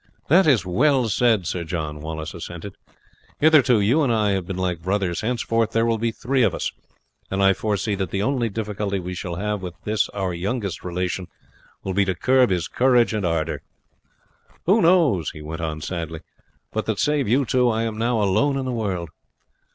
"That 0.29 0.47
is 0.47 0.65
well 0.65 1.09
said, 1.09 1.45
Sir 1.45 1.63
John," 1.63 2.01
Wallace 2.01 2.33
assented. 2.33 2.73
"Hitherto 3.37 3.79
you 3.79 4.01
and 4.01 4.11
I 4.11 4.31
have 4.31 4.47
been 4.47 4.57
like 4.57 4.81
brothers; 4.81 5.21
henceforth 5.21 5.73
there 5.73 5.85
will 5.85 5.99
be 5.99 6.09
three 6.11 6.41
of 6.41 6.55
us, 6.55 6.71
and 7.29 7.43
I 7.43 7.53
foresee 7.53 7.93
that 7.93 8.09
the 8.09 8.23
only 8.23 8.49
difficulty 8.49 8.97
we 8.99 9.13
shall 9.13 9.35
have 9.35 9.61
with 9.61 9.75
this 9.83 10.09
our 10.09 10.33
youngest 10.33 10.83
relation 10.83 11.27
will 11.83 11.93
be 11.93 12.03
to 12.05 12.15
curb 12.15 12.49
his 12.49 12.67
courage 12.67 13.13
and 13.13 13.27
ardour. 13.27 13.61
Who 14.65 14.81
knows," 14.81 15.29
he 15.29 15.41
went 15.43 15.61
on 15.61 15.81
sadly, 15.81 16.21
"but 16.73 16.87
that 16.87 16.97
save 16.97 17.27
you 17.27 17.45
two 17.45 17.69
I 17.69 17.83
am 17.83 17.99
now 17.99 18.23
alone 18.23 18.57
in 18.57 18.65
the 18.65 18.71
world! 18.71 19.11